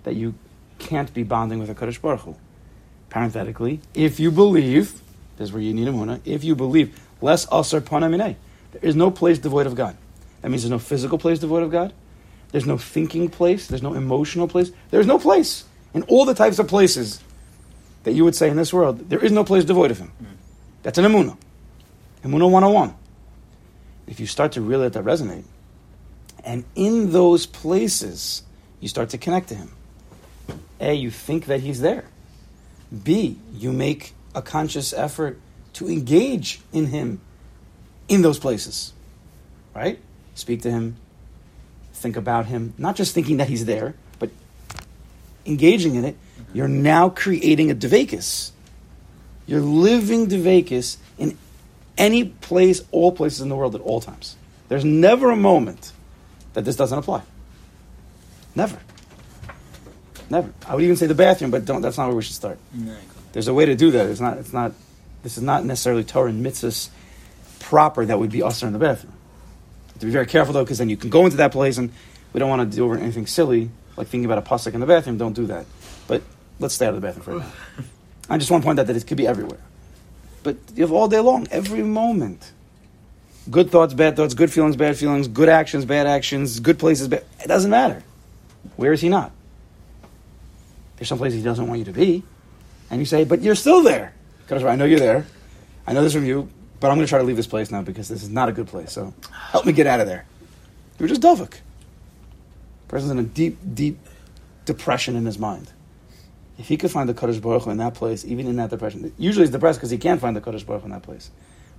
that 0.05 0.15
you 0.15 0.35
can't 0.79 1.13
be 1.15 1.23
bonding 1.23 1.59
with 1.59 1.71
a 1.71 1.75
Kadosh 1.75 2.01
Baruch 2.01 2.21
Hu. 2.21 2.37
Parenthetically, 3.11 3.81
if 3.95 4.19
you 4.19 4.31
believe, 4.31 5.01
this 5.37 5.49
is 5.49 5.53
where 5.53 5.63
you 5.63 5.73
need 5.73 5.89
a 5.89 5.93
muna, 5.93 6.21
if 6.25 6.43
you 6.45 6.55
believe, 6.55 6.99
less 7.21 7.47
asar 7.51 7.81
panaminei. 7.81 8.37
There 8.73 8.81
is 8.83 8.97
no 8.97 9.11
place 9.11 9.39
devoid 9.39 9.67
of 9.67 9.75
God. 9.75 9.97
That 10.43 10.51
means 10.51 10.63
there's 10.63 10.71
no 10.71 10.79
physical 10.79 11.17
place 11.17 11.39
devoid 11.39 11.63
of 11.63 11.71
God. 11.71 11.93
There's 12.51 12.67
no 12.67 12.77
thinking 12.79 13.29
place. 13.29 13.67
There's 13.67 13.83
no 13.83 13.95
emotional 13.95 14.47
place. 14.47 14.71
There's 14.91 15.07
no 15.07 15.19
place. 15.19 15.65
In 15.93 16.03
all 16.05 16.25
the 16.25 16.35
types 16.35 16.59
of 16.59 16.69
places 16.69 17.21
that 18.03 18.13
you 18.13 18.25
would 18.25 18.35
say 18.35 18.51
in 18.51 18.57
this 18.57 18.73
world, 18.73 19.09
there 19.09 19.25
is 19.25 19.33
no 19.33 19.45
place 19.45 19.65
devoid 19.65 19.91
of 19.91 19.99
Him. 19.99 20.13
That's 20.83 20.99
an 20.99 21.05
Emunah. 21.05 21.37
Emunah 22.23 22.51
101. 22.51 22.95
If 24.07 24.21
you 24.21 24.27
start 24.27 24.53
to 24.53 24.61
really 24.61 24.83
let 24.83 24.93
that 24.95 25.05
resonate, 25.05 25.45
and 26.45 26.65
in 26.75 27.11
those 27.13 27.47
places, 27.47 28.43
you 28.81 28.89
start 28.89 29.11
to 29.11 29.19
connect 29.19 29.49
to 29.49 29.55
Him. 29.55 29.71
A, 30.81 30.95
you 30.95 31.11
think 31.11 31.47
that 31.47 31.61
He's 31.61 31.81
there. 31.81 32.05
B, 33.03 33.39
you 33.53 33.73
make 33.73 34.15
a 34.35 34.43
conscious 34.43 34.93
effort 34.93 35.41
to 35.75 35.89
engage 35.89 36.61
in 36.73 36.87
Him 36.87 37.21
in 38.09 38.23
those 38.23 38.39
places. 38.39 38.93
Right? 39.75 39.99
Speak 40.35 40.63
to 40.63 40.71
Him, 40.71 40.97
think 41.93 42.17
about 42.17 42.47
Him, 42.47 42.75
not 42.79 42.97
just 42.97 43.15
thinking 43.15 43.39
that 43.39 43.49
He's 43.49 43.65
there, 43.65 43.95
but 44.19 44.31
engaging 45.47 45.95
in 45.95 46.05
it. 46.05 46.17
You're 46.53 46.69
now 46.69 47.09
creating 47.09 47.71
a 47.71 47.75
Devekis. 47.75 48.53
You're 49.47 49.61
living 49.61 50.29
Devekis 50.29 50.99
in 51.19 51.37
any 51.99 52.25
place, 52.25 52.83
all 52.91 53.13
places 53.13 53.41
in 53.41 53.49
the 53.49 53.57
world 53.57 53.75
at 53.75 53.81
all 53.81 54.01
times. 54.01 54.37
There's 54.69 54.85
never 54.85 55.31
a 55.31 55.37
moment 55.37 55.93
that 56.55 56.65
this 56.65 56.77
doesn't 56.77 56.99
apply. 56.99 57.23
Never. 58.55 58.79
Never. 60.31 60.53
I 60.67 60.75
would 60.75 60.85
even 60.85 60.97
say 60.97 61.07
the 61.07 61.15
bathroom, 61.15 61.51
but 61.51 61.65
don't. 61.65 61.83
That's 61.83 61.99
not 61.99 62.07
where 62.09 62.17
we 62.17 62.23
should 62.23 62.35
start. 62.35 62.59
There's 63.33 63.49
a 63.49 63.55
way 63.55 63.67
to 63.67 63.75
do 63.75 63.91
that. 63.93 64.07
It's 64.07 64.21
not. 64.21 64.39
It's 64.39 64.53
not. 64.53 64.73
This 65.23 65.37
is 65.37 65.43
not 65.43 65.65
necessarily 65.65 66.05
Torah 66.05 66.31
and 66.31 66.45
mitzvahs 66.45 66.89
proper 67.61 68.05
that 68.05 68.19
would 68.19 68.31
be 68.31 68.43
usher 68.43 68.67
in 68.67 68.73
the 68.73 68.79
bathroom. 68.79 69.15
To 70.01 70.07
be 70.07 70.13
very 70.13 70.27
careful 70.27 70.53
though, 70.53 70.65
because 70.65 70.79
then 70.79 70.89
you 70.89 70.97
can 70.97 71.11
go 71.11 71.25
into 71.25 71.39
that 71.39 71.53
place, 71.53 71.79
and 71.79 71.93
we 72.33 72.41
don't 72.41 72.49
want 72.49 72.71
to 72.71 72.77
do 72.77 72.85
over 72.85 72.97
anything 72.99 73.27
silly 73.27 73.71
like 73.97 74.09
thinking 74.09 74.25
about 74.25 74.39
a 74.39 74.43
pasuk 74.43 74.75
in 74.75 74.81
the 74.81 74.87
bathroom. 74.87 75.19
Don't 75.19 75.35
do 75.35 75.47
that. 75.47 75.67
But 76.07 76.23
let's 76.59 76.75
stay 76.75 76.87
out 76.87 76.95
of 76.95 77.01
the 77.01 77.07
bathroom 77.07 77.25
for 77.25 77.39
now. 77.39 77.53
I 78.31 78.39
just 78.39 78.51
want 78.51 78.63
to 78.63 78.67
point 78.67 78.79
out 78.79 78.87
that 78.87 78.97
it 78.97 79.07
could 79.07 79.17
be 79.17 79.27
everywhere. 79.27 79.61
But 80.43 80.57
you 80.75 80.83
have 80.83 80.93
all 80.93 81.09
day 81.09 81.21
long, 81.21 81.47
every 81.51 81.83
moment. 81.83 82.53
Good 83.51 83.71
thoughts, 83.71 83.93
bad 83.95 84.17
thoughts, 84.17 84.35
good 84.35 84.53
feelings, 84.53 84.77
bad 84.77 84.97
feelings, 84.97 85.29
good 85.29 85.49
actions, 85.49 85.85
bad 85.85 86.07
actions, 86.07 86.61
good 86.61 86.79
places, 86.79 87.09
bad. 87.09 87.25
It 87.43 87.49
doesn't 87.49 87.71
matter. 87.71 88.03
Where 88.77 88.93
is 88.93 89.01
he 89.01 89.09
not? 89.09 89.33
There's 91.05 91.11
some 91.11 91.19
places 91.19 91.41
he 91.41 91.45
doesn't 91.45 91.69
want 91.69 91.81
you 91.81 91.85
to 91.85 91.93
be. 91.93 92.23
And 92.89 92.99
you 92.99 93.05
say, 93.05 93.25
but 93.25 93.43
you're 93.43 93.55
still 93.55 93.83
there. 93.83 94.15
Because 94.39 94.65
I 94.65 94.75
know 94.75 94.87
you're 94.87 94.99
there. 94.99 95.27
I 95.87 95.93
know 95.93 96.03
this 96.03 96.15
from 96.15 96.25
you, 96.25 96.49
but 96.81 96.91
I'm 96.91 96.97
going 96.97 97.07
to 97.07 97.11
try 97.11 97.19
to 97.19 97.27
leave 97.27 97.37
this 97.37 97.47
place 97.47 97.71
now 97.71 97.83
because 97.83 98.09
this 98.09 98.23
is 98.23 98.31
not 98.31 98.49
a 98.49 98.53
good 98.53 98.69
place. 98.69 98.93
So 98.93 99.13
help 99.31 99.67
me 99.67 99.75
get 99.75 99.87
out 99.87 100.01
of 100.01 100.07
there. 100.07 100.25
You're 100.99 101.11
just 101.11 101.21
Dovuk. 101.21 101.57
Person's 102.89 103.11
in 103.11 103.19
a 103.19 103.23
deep, 103.23 103.59
deep 103.75 103.99
depression 104.65 105.15
in 105.15 105.27
his 105.27 105.39
mind. 105.39 105.71
If 106.59 106.69
he 106.69 106.79
could 106.79 106.91
find 106.91 107.07
the 107.07 107.13
Kadosh 107.13 107.43
Baruch 107.43 107.65
Hu 107.65 107.71
in 107.71 107.77
that 107.77 107.93
place, 107.93 108.25
even 108.25 108.47
in 108.47 108.57
that 108.57 108.71
depression, 108.71 109.13
usually 109.19 109.45
he's 109.45 109.53
depressed 109.53 109.81
because 109.81 109.91
he 109.91 109.99
can't 109.99 110.23
find 110.23 110.35
the 110.35 110.41
Kadosh 110.41 110.65
Baruch 110.65 110.85
Hu 110.85 110.87
in 110.87 110.93
that 110.93 111.03
place. 111.03 111.31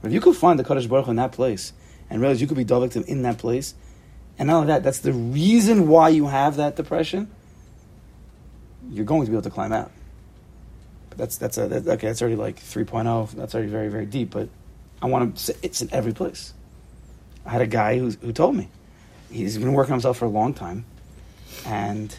But 0.03 0.09
if 0.09 0.13
you 0.13 0.21
could 0.21 0.35
find 0.35 0.59
the 0.59 0.63
Kadosh 0.63 0.87
Baruch 0.87 1.05
Hu 1.05 1.11
in 1.11 1.17
that 1.17 1.31
place 1.31 1.73
and 2.11 2.21
realize 2.21 2.41
you 2.41 2.45
could 2.45 2.57
be 2.57 2.63
him 2.63 3.03
in 3.07 3.23
that 3.23 3.39
place, 3.39 3.73
and 4.37 4.45
not 4.49 4.57
only 4.57 4.67
that, 4.67 4.83
that's 4.83 4.99
the 4.99 5.13
reason 5.13 5.87
why 5.87 6.09
you 6.09 6.27
have 6.27 6.57
that 6.57 6.75
depression, 6.75 7.31
you're 8.89 9.05
going 9.05 9.25
to 9.25 9.31
be 9.31 9.35
able 9.35 9.43
to 9.43 9.49
climb 9.49 9.73
out. 9.73 9.91
But 11.09 11.17
that's 11.17 11.37
that's 11.37 11.57
a 11.57 11.67
that, 11.67 11.87
okay. 11.87 12.07
That's 12.07 12.21
already 12.21 12.35
like 12.35 12.57
3.0. 12.57 13.31
That's 13.31 13.55
already 13.55 13.69
very 13.69 13.89
very 13.89 14.05
deep. 14.05 14.31
But 14.31 14.49
I 15.01 15.07
want 15.07 15.35
to. 15.35 15.41
say 15.41 15.55
It's 15.61 15.81
in 15.81 15.93
every 15.93 16.13
place. 16.13 16.53
I 17.45 17.51
had 17.51 17.61
a 17.61 17.67
guy 17.67 17.97
who 17.99 18.11
who 18.11 18.31
told 18.31 18.55
me 18.55 18.69
he's 19.31 19.57
been 19.57 19.73
working 19.73 19.93
on 19.93 19.97
himself 19.97 20.17
for 20.17 20.25
a 20.25 20.29
long 20.29 20.53
time, 20.53 20.85
and 21.65 22.15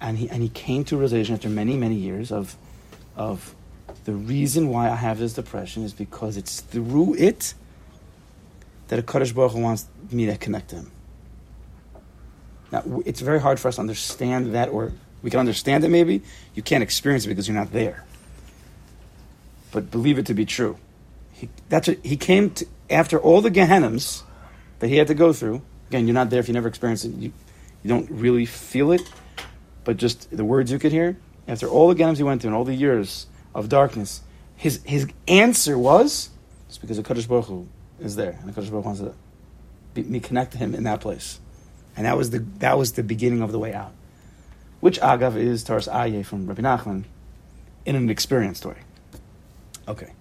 and 0.00 0.18
he 0.18 0.28
and 0.28 0.42
he 0.42 0.48
came 0.48 0.84
to 0.84 0.96
a 0.96 0.98
realization 0.98 1.34
after 1.34 1.48
many 1.48 1.76
many 1.76 1.94
years 1.94 2.32
of 2.32 2.56
of 3.16 3.54
the 4.04 4.12
reason 4.12 4.68
why 4.68 4.90
I 4.90 4.94
have 4.94 5.18
this 5.18 5.34
depression 5.34 5.82
is 5.82 5.92
because 5.92 6.36
it's 6.36 6.60
through 6.60 7.14
it 7.14 7.54
that 8.88 8.98
a 8.98 9.02
Kadosh 9.02 9.34
Baruch 9.34 9.52
Hu 9.52 9.60
wants 9.60 9.86
me 10.10 10.26
to 10.26 10.36
connect 10.36 10.70
to 10.70 10.76
him. 10.76 10.90
Now, 12.72 12.82
it's 13.06 13.20
very 13.20 13.40
hard 13.40 13.58
for 13.58 13.68
us 13.68 13.76
to 13.76 13.80
understand 13.80 14.54
that, 14.54 14.68
or 14.68 14.92
we 15.22 15.30
can 15.30 15.40
understand 15.40 15.84
it 15.84 15.88
maybe. 15.88 16.22
You 16.54 16.62
can't 16.62 16.82
experience 16.82 17.24
it 17.24 17.28
because 17.28 17.48
you're 17.48 17.56
not 17.56 17.72
there. 17.72 18.04
But 19.72 19.90
believe 19.90 20.18
it 20.18 20.26
to 20.26 20.34
be 20.34 20.44
true. 20.44 20.78
He, 21.32 21.48
that's 21.68 21.88
what, 21.88 21.98
he 22.04 22.16
came 22.16 22.50
to, 22.50 22.66
after 22.90 23.18
all 23.18 23.40
the 23.40 23.50
Gehennims 23.50 24.22
that 24.78 24.88
he 24.88 24.96
had 24.96 25.06
to 25.08 25.14
go 25.14 25.32
through. 25.32 25.62
Again, 25.88 26.06
you're 26.06 26.14
not 26.14 26.30
there 26.30 26.40
if 26.40 26.48
you 26.48 26.54
never 26.54 26.68
experienced 26.68 27.04
it. 27.04 27.14
You, 27.14 27.32
you 27.82 27.88
don't 27.88 28.10
really 28.10 28.46
feel 28.46 28.92
it, 28.92 29.02
but 29.84 29.96
just 29.96 30.34
the 30.36 30.44
words 30.44 30.70
you 30.70 30.78
could 30.78 30.92
hear. 30.92 31.16
After 31.46 31.68
all 31.68 31.88
the 31.88 31.94
Gehennims 31.94 32.18
he 32.18 32.22
went 32.22 32.42
through 32.42 32.48
and 32.48 32.56
all 32.56 32.64
the 32.64 32.74
years 32.74 33.26
of 33.54 33.68
darkness, 33.68 34.22
his, 34.56 34.80
his 34.84 35.06
answer 35.26 35.78
was, 35.78 36.30
It's 36.68 36.78
because 36.78 36.96
the 36.96 37.02
Kadosh 37.02 37.28
Baruch 37.28 37.46
Hu 37.46 37.68
is 38.00 38.16
there, 38.16 38.38
and 38.40 38.52
the 38.52 38.52
Kadosh 38.52 38.70
Baruch 38.70 38.84
Hu 38.84 38.88
wants 38.88 39.00
to 39.00 39.14
be, 39.94 40.02
me 40.02 40.20
connect 40.20 40.52
to 40.52 40.58
him 40.58 40.74
in 40.74 40.84
that 40.84 41.00
place. 41.00 41.40
And 41.96 42.06
that 42.06 42.16
was 42.16 42.30
the 42.30 42.40
that 42.58 42.78
was 42.78 42.92
the 42.92 43.02
beginning 43.02 43.42
of 43.42 43.50
the 43.50 43.58
way 43.58 43.74
out. 43.74 43.92
Which 44.80 45.00
Agav 45.00 45.36
is 45.36 45.64
Taras 45.64 45.88
Aye 45.88 46.22
from 46.22 46.46
Rabbi 46.46 46.62
Nachman 46.62 47.04
in 47.84 47.96
an 47.96 48.10
experience 48.10 48.58
story. 48.58 48.78
Okay. 49.86 50.12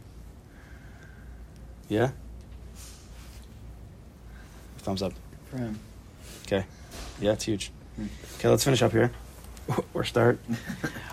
Yeah? 1.89 2.11
Thumbs 4.79 5.01
up. 5.01 5.13
For 5.51 5.57
him. 5.57 5.79
Okay. 6.45 6.65
Yeah, 7.19 7.33
it's 7.33 7.43
huge. 7.43 7.71
Hmm. 7.95 8.05
Okay, 8.37 8.49
let's 8.49 8.63
finish 8.63 8.81
up 8.81 8.91
here. 8.91 9.11
or 9.93 10.03
start. 10.03 10.39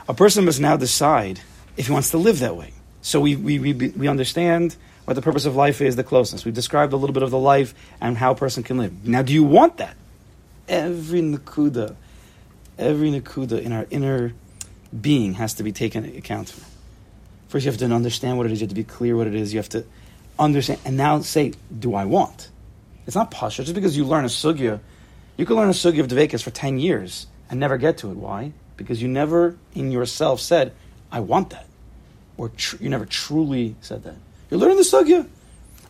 A 0.09 0.15
person 0.15 0.45
must 0.45 0.61
now 0.61 0.77
decide 0.77 1.41
if 1.77 1.87
he 1.87 1.93
wants 1.93 2.11
to 2.11 2.19
live 2.19 2.39
that 2.41 2.57
way. 2.57 2.73
So 3.03 3.21
we, 3.21 3.37
we, 3.37 3.59
we, 3.59 3.73
we 3.73 4.09
understand 4.09 4.77
what 5.05 5.15
the 5.15 5.23
purpose 5.23 5.45
of 5.45 5.57
life 5.57 5.81
is, 5.81 5.97
the 5.97 6.05
closeness. 6.05 6.45
We've 6.45 6.55
described 6.55 6.93
a 6.93 6.97
little 6.97 7.13
bit 7.13 7.23
of 7.23 7.31
the 7.31 7.39
life 7.39 7.75
and 8.01 8.17
how 8.17 8.33
a 8.33 8.35
person 8.35 8.63
can 8.63 8.79
live. 8.79 9.07
Now, 9.07 9.23
do 9.23 9.33
you 9.33 9.45
want 9.45 9.77
that? 9.79 9.97
Every 10.69 11.21
nakuda, 11.21 11.97
every 12.79 13.11
nakuda 13.11 13.61
in 13.61 13.73
our 13.73 13.87
inner 13.91 14.33
being 14.99 15.35
has 15.35 15.55
to 15.55 15.63
be 15.63 15.73
taken 15.73 16.05
account 16.17 16.51
for. 16.51 16.65
First, 17.49 17.65
you 17.67 17.71
have 17.71 17.79
to 17.81 17.87
understand 17.87 18.37
what 18.37 18.47
it 18.47 18.53
is. 18.53 18.61
You 18.61 18.65
have 18.67 18.71
to 18.71 18.75
be 18.75 18.85
clear 18.85 19.17
what 19.17 19.27
it 19.27 19.35
is. 19.35 19.53
You 19.53 19.59
have 19.59 19.69
to 19.71 19.85
understand, 20.39 20.81
and 20.85 20.97
now 20.97 21.21
say, 21.21 21.53
"Do 21.77 21.95
I 21.95 22.05
want?" 22.05 22.49
It's 23.07 23.17
not 23.17 23.31
pasha. 23.31 23.63
Just 23.63 23.75
because 23.75 23.97
you 23.97 24.05
learn 24.05 24.25
a 24.25 24.29
sugya, 24.29 24.81
you 25.37 25.47
can 25.47 25.57
learn 25.57 25.69
a 25.69 25.73
sugya 25.73 26.01
of 26.01 26.09
Dvekas 26.09 26.43
for 26.43 26.51
ten 26.51 26.79
years 26.79 27.27
and 27.51 27.61
never 27.61 27.77
get 27.77 27.99
to 27.99 28.11
it. 28.11 28.17
Why? 28.17 28.53
Because 28.77 29.01
you 29.01 29.09
never 29.09 29.57
in 29.75 29.93
yourself 29.93 30.41
said, 30.41 30.73
"I 31.13 31.21
want 31.21 31.51
that," 31.51 31.67
or 32.37 32.49
tr- 32.49 32.77
you 32.81 32.89
never 32.89 33.07
truly 33.07 33.77
said 33.81 34.03
that. 34.05 34.17
You're 34.51 34.61
learning 34.61 34.79
the 34.79 34.83
sugya 34.83 35.27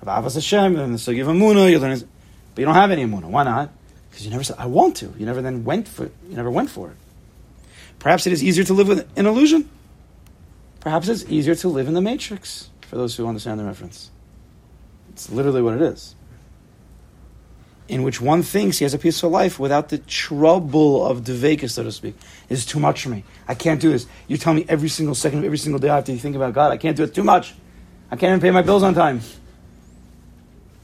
of 0.03 0.09
Avas 0.09 0.35
Hashem, 0.35 0.75
learning 0.75 0.93
the 0.93 0.99
sugya 0.99 1.23
of 1.23 1.29
Amuna, 1.29 1.71
you're 1.71 1.81
learning, 1.81 2.07
but 2.55 2.61
you 2.61 2.67
don't 2.67 2.75
have 2.75 2.91
any 2.91 3.05
Amuna. 3.05 3.25
Why 3.25 3.45
not? 3.45 3.71
Because 4.14 4.26
you 4.26 4.30
never 4.30 4.44
said, 4.44 4.54
"I 4.61 4.66
want 4.66 4.94
to." 4.99 5.12
You 5.18 5.26
never 5.26 5.42
then 5.42 5.64
went 5.64 5.88
for. 5.88 6.04
You 6.04 6.37
never 6.37 6.49
went 6.49 6.71
for 6.71 6.90
it. 6.90 6.97
Perhaps 7.99 8.28
it 8.28 8.33
is 8.33 8.44
easier 8.44 8.62
to 8.62 8.73
live 8.73 8.87
with 8.87 9.09
an 9.16 9.26
illusion. 9.26 9.68
Perhaps 10.78 11.09
it's 11.09 11.25
easier 11.25 11.56
to 11.56 11.68
live 11.68 11.88
in 11.88 11.94
the 11.94 12.00
matrix, 12.00 12.71
for 12.83 12.94
those 12.94 13.16
who 13.16 13.26
understand 13.26 13.59
the 13.59 13.64
reference. 13.64 14.12
It's 15.11 15.30
literally 15.30 15.62
what 15.62 15.75
it 15.75 15.83
is. 15.83 16.14
In 17.88 18.04
which 18.04 18.21
one 18.21 18.44
thinks 18.44 18.78
he 18.78 18.85
has 18.85 18.94
a 18.94 18.99
peaceful 18.99 19.30
life 19.30 19.59
without 19.59 19.88
the 19.88 19.99
trouble 19.99 21.04
of 21.04 21.23
devekah, 21.23 21.68
so 21.68 21.83
to 21.83 21.90
speak. 21.90 22.14
Is 22.49 22.64
too 22.64 22.78
much 22.78 23.02
for 23.02 23.09
me. 23.09 23.25
I 23.49 23.54
can't 23.56 23.80
do 23.80 23.90
this. 23.90 24.06
You 24.28 24.37
tell 24.37 24.54
me 24.54 24.64
every 24.68 24.88
single 24.88 25.16
second 25.16 25.40
of 25.40 25.44
every 25.44 25.59
single 25.59 25.80
day 25.80 25.88
I 25.88 25.97
have 25.97 26.04
to 26.04 26.16
think 26.16 26.37
about 26.37 26.54
God. 26.54 26.71
I 26.71 26.76
can't 26.76 26.97
do 26.97 27.02
it. 27.02 27.14
Too 27.14 27.25
much. 27.25 27.52
I 28.12 28.16
can't 28.16 28.30
even 28.30 28.40
pay 28.40 28.52
my 28.52 28.62
bills 28.62 28.85
on 28.85 28.94
time. 28.94 29.23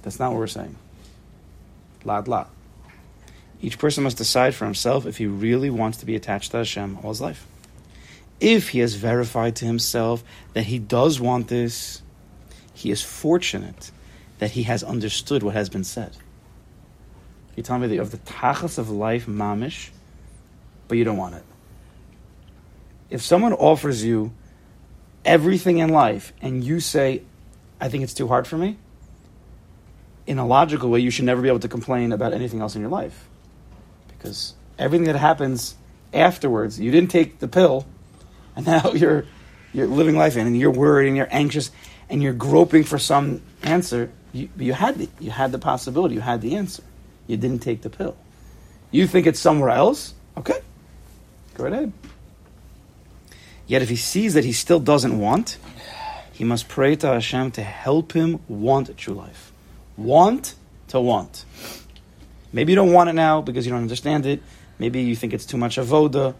That's 0.02 0.18
not 0.18 0.32
what 0.32 0.38
we're 0.38 0.48
saying. 0.48 0.74
Lad 2.04 2.26
la. 2.26 2.46
Each 3.62 3.78
person 3.78 4.04
must 4.04 4.16
decide 4.16 4.54
for 4.54 4.64
himself 4.64 5.06
if 5.06 5.18
he 5.18 5.26
really 5.26 5.70
wants 5.70 5.98
to 5.98 6.06
be 6.06 6.16
attached 6.16 6.50
to 6.52 6.58
Hashem 6.58 6.98
all 7.02 7.10
his 7.10 7.20
life 7.20 7.46
if 8.40 8.70
he 8.70 8.78
has 8.78 8.94
verified 8.94 9.56
to 9.56 9.66
himself 9.66 10.24
that 10.54 10.64
he 10.64 10.78
does 10.78 11.20
want 11.20 11.48
this, 11.48 12.02
he 12.72 12.90
is 12.90 13.02
fortunate 13.02 13.90
that 14.38 14.52
he 14.52 14.62
has 14.62 14.82
understood 14.82 15.42
what 15.42 15.54
has 15.54 15.68
been 15.68 15.84
said. 15.84 16.16
You 17.54 17.62
tell 17.62 17.78
me 17.78 17.86
that 17.86 17.94
you 17.94 18.00
have 18.00 18.10
the 18.10 18.18
tachas 18.18 18.78
of 18.78 18.88
life, 18.88 19.26
mamish, 19.26 19.90
but 20.88 20.96
you 20.96 21.04
don't 21.04 21.18
want 21.18 21.34
it. 21.34 21.44
If 23.10 23.20
someone 23.20 23.52
offers 23.52 24.02
you 24.02 24.32
everything 25.24 25.78
in 25.78 25.90
life 25.90 26.32
and 26.40 26.64
you 26.64 26.80
say, 26.80 27.22
I 27.80 27.88
think 27.88 28.02
it's 28.02 28.14
too 28.14 28.28
hard 28.28 28.46
for 28.46 28.56
me, 28.56 28.78
in 30.26 30.38
a 30.38 30.46
logical 30.46 30.90
way, 30.90 31.00
you 31.00 31.10
should 31.10 31.24
never 31.24 31.42
be 31.42 31.48
able 31.48 31.60
to 31.60 31.68
complain 31.68 32.12
about 32.12 32.32
anything 32.32 32.60
else 32.60 32.74
in 32.74 32.80
your 32.80 32.90
life. 32.90 33.28
Because 34.20 34.52
everything 34.78 35.06
that 35.06 35.16
happens 35.16 35.74
afterwards, 36.12 36.78
you 36.78 36.90
didn't 36.90 37.10
take 37.10 37.38
the 37.38 37.48
pill, 37.48 37.86
and 38.54 38.66
now 38.74 38.92
you're 38.92 39.24
you're 39.72 39.86
living 39.86 40.16
life 40.16 40.36
in, 40.36 40.46
and 40.46 40.58
you're 40.58 40.70
worried 40.70 41.08
and 41.08 41.16
you're 41.16 41.28
anxious 41.30 41.70
and 42.10 42.22
you're 42.22 42.34
groping 42.34 42.84
for 42.84 42.98
some 42.98 43.40
answer. 43.62 44.10
You, 44.32 44.48
you 44.56 44.72
had 44.74 44.98
the 44.98 45.08
you 45.18 45.30
had 45.30 45.52
the 45.52 45.58
possibility, 45.58 46.16
you 46.16 46.20
had 46.20 46.42
the 46.42 46.56
answer. 46.56 46.82
You 47.26 47.36
didn't 47.36 47.60
take 47.60 47.82
the 47.82 47.90
pill. 47.90 48.16
You 48.90 49.06
think 49.06 49.26
it's 49.26 49.38
somewhere 49.38 49.70
else? 49.70 50.14
Okay, 50.36 50.60
go 51.54 51.66
ahead. 51.66 51.92
Yet 53.66 53.82
if 53.82 53.88
he 53.88 53.96
sees 53.96 54.34
that 54.34 54.44
he 54.44 54.52
still 54.52 54.80
doesn't 54.80 55.18
want, 55.18 55.58
he 56.32 56.42
must 56.42 56.68
pray 56.68 56.96
to 56.96 57.06
Hashem 57.06 57.52
to 57.52 57.62
help 57.62 58.12
him 58.12 58.40
want 58.48 58.88
a 58.88 58.94
true 58.94 59.14
life. 59.14 59.52
Want 59.96 60.56
to 60.88 61.00
want. 61.00 61.44
Maybe 62.52 62.72
you 62.72 62.76
don't 62.76 62.92
want 62.92 63.10
it 63.10 63.14
now 63.14 63.42
because 63.42 63.64
you 63.64 63.72
don't 63.72 63.82
understand 63.82 64.26
it. 64.26 64.42
Maybe 64.78 65.02
you 65.02 65.14
think 65.14 65.32
it's 65.32 65.46
too 65.46 65.56
much 65.56 65.76
avoda, 65.76 66.34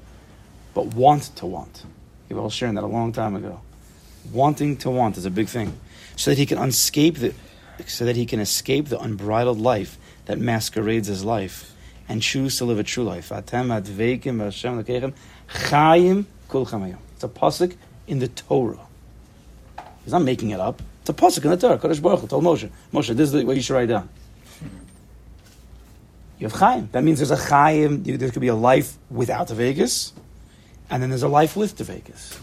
but 0.75 0.87
want 0.87 1.31
to 1.37 1.47
want. 1.47 1.85
We 2.29 2.37
were 2.37 2.43
all 2.43 2.51
sharing 2.51 2.75
that 2.75 2.85
a 2.85 2.89
long 2.89 3.13
time 3.13 3.37
ago. 3.37 3.61
Wanting 4.33 4.77
to 4.79 4.91
want 4.91 5.17
is 5.17 5.25
a 5.25 5.31
big 5.31 5.49
thing, 5.49 5.79
so 6.17 6.31
that 6.31 6.39
he 6.39 6.47
can 6.47 6.59
escape 6.59 7.17
the, 7.17 7.35
so 7.87 8.05
that 8.05 8.17
he 8.17 8.27
can 8.27 8.41
escape 8.41 8.89
the 8.89 8.99
unbridled 8.99 9.59
life 9.59 9.99
that 10.27 10.39
masquerades 10.39 11.09
as 11.09 11.25
life, 11.25 11.75
and 12.09 12.23
choose 12.23 12.59
to 12.59 12.65
live 12.65 12.79
a 12.79 12.83
true 12.83 13.05
life. 13.05 13.33
It's 13.33 13.53
a 13.53 13.57
pasuk 17.29 17.77
in 18.07 18.19
the 18.19 18.29
Torah. 18.29 18.79
He's 20.05 20.13
not 20.13 20.23
making 20.23 20.51
it 20.51 20.61
up. 20.61 20.83
It's 21.01 21.11
a 21.11 21.15
pasuk 21.15 21.45
in 21.45 21.51
the 21.51 21.57
Torah. 21.57 21.79
Kodesh 21.79 22.03
Baruch 22.03 22.21
Hu 22.21 22.27
told 22.27 22.45
Moshe, 22.45 22.69
Moshe, 22.93 23.15
this 23.15 23.33
is 23.33 23.45
what 23.45 23.57
you 23.57 23.63
should 23.63 23.75
write 23.75 23.89
down. 23.89 24.09
You 26.41 26.49
have 26.49 26.59
Chaim. 26.59 26.89
That 26.93 27.05
means 27.05 27.19
there's 27.19 27.31
a 27.31 27.37
Chaim. 27.37 28.03
There 28.03 28.31
could 28.31 28.41
be 28.41 28.49
a 28.49 28.55
life 28.55 28.97
without 29.11 29.51
a 29.51 29.55
Vegas, 29.55 30.15
and 30.89 31.03
then 31.03 31.11
there's 31.11 31.23
a 31.23 31.29
life 31.29 31.55
with 31.55 31.77
the 31.77 31.85
Vegas. 31.85 32.41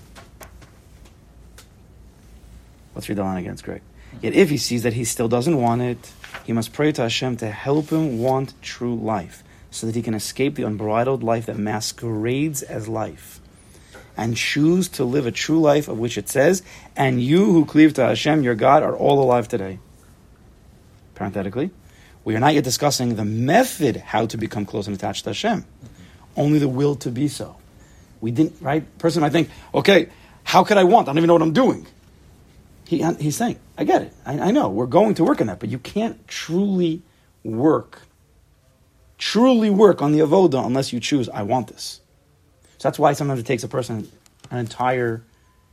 Let's 2.93 3.09
read 3.09 3.17
the 3.17 3.23
line 3.23 3.37
again. 3.37 3.53
It's 3.53 3.63
great. 3.63 3.81
Yet 4.21 4.33
if 4.33 4.51
he 4.51 4.57
sees 4.57 4.83
that 4.83 4.93
he 4.93 5.03
still 5.03 5.27
doesn't 5.27 5.59
want 5.59 5.81
it, 5.81 6.11
he 6.43 6.53
must 6.53 6.73
pray 6.73 6.91
to 6.91 7.01
Hashem 7.01 7.37
to 7.37 7.49
help 7.49 7.89
him 7.89 8.19
want 8.19 8.53
true 8.61 8.95
life, 8.95 9.43
so 9.71 9.87
that 9.87 9.95
he 9.95 10.03
can 10.03 10.13
escape 10.13 10.55
the 10.55 10.63
unbridled 10.63 11.23
life 11.23 11.47
that 11.47 11.57
masquerades 11.57 12.61
as 12.61 12.87
life, 12.87 13.39
and 14.15 14.37
choose 14.37 14.87
to 14.89 15.03
live 15.05 15.25
a 15.25 15.31
true 15.31 15.59
life 15.59 15.87
of 15.87 15.97
which 15.97 16.19
it 16.19 16.29
says, 16.29 16.61
"And 16.95 17.21
you 17.21 17.45
who 17.45 17.65
cleave 17.65 17.95
to 17.95 18.05
Hashem, 18.05 18.43
your 18.43 18.55
God, 18.55 18.83
are 18.83 18.95
all 18.95 19.21
alive 19.21 19.47
today." 19.47 19.79
Parenthetically, 21.15 21.71
we 22.27 22.35
are 22.35 22.41
not 22.41 22.53
yet 22.53 22.65
discussing 22.65 23.15
the 23.15 23.23
method 23.23 23.95
how 23.95 24.25
to 24.25 24.35
become 24.35 24.65
close 24.65 24.85
and 24.85 24.93
attached 24.93 25.23
to 25.23 25.29
Hashem, 25.29 25.63
only 26.35 26.59
the 26.59 26.67
will 26.67 26.95
to 26.95 27.09
be 27.09 27.29
so. 27.29 27.55
We 28.19 28.31
didn't, 28.31 28.57
right? 28.59 28.83
Person 28.97 29.21
might 29.21 29.31
think, 29.31 29.49
okay, 29.73 30.09
how 30.43 30.65
could 30.65 30.75
I 30.75 30.83
want? 30.83 31.07
I 31.07 31.11
don't 31.11 31.19
even 31.19 31.29
know 31.29 31.35
what 31.35 31.41
I'm 31.41 31.53
doing. 31.53 31.87
He, 32.85 33.01
he's 33.13 33.37
saying, 33.37 33.57
I 33.77 33.85
get 33.85 34.01
it. 34.01 34.13
I, 34.25 34.39
I 34.39 34.51
know. 34.51 34.67
We're 34.67 34.87
going 34.87 35.13
to 35.13 35.23
work 35.23 35.39
on 35.39 35.47
that, 35.47 35.61
but 35.61 35.69
you 35.69 35.79
can't 35.79 36.27
truly 36.27 37.01
work, 37.45 38.01
truly 39.17 39.69
work 39.69 40.01
on 40.01 40.11
the 40.11 40.19
avoda 40.19 40.65
unless 40.65 40.91
you 40.91 40.99
choose, 40.99 41.29
I 41.29 41.43
want 41.43 41.69
this. 41.69 42.01
So 42.77 42.89
that's 42.89 42.99
why 42.99 43.13
sometimes 43.13 43.39
it 43.39 43.45
takes 43.45 43.63
a 43.63 43.69
person 43.69 44.11
an 44.51 44.57
entire, 44.57 45.23